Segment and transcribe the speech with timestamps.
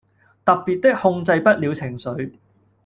[0.43, 2.31] 特別的控制不了情緒